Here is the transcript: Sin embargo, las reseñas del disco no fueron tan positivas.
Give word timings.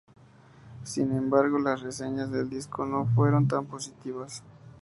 Sin 0.83 1.15
embargo, 1.15 1.59
las 1.59 1.83
reseñas 1.83 2.31
del 2.31 2.49
disco 2.49 2.87
no 2.87 3.05
fueron 3.13 3.47
tan 3.47 3.67
positivas. 3.67 4.41